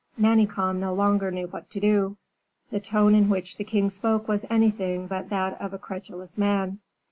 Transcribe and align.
Manicamp 0.19 0.79
no 0.79 0.95
longer 0.95 1.29
knew 1.29 1.45
what 1.45 1.69
to 1.69 1.79
do; 1.79 2.17
the 2.71 2.79
tone 2.79 3.13
in 3.13 3.29
which 3.29 3.57
the 3.57 3.63
king 3.63 3.87
spoke 3.91 4.27
was 4.27 4.45
anything 4.49 5.05
but 5.05 5.29
that 5.29 5.61
of 5.61 5.75
a 5.75 5.77
credulous 5.77 6.39
man. 6.39 6.79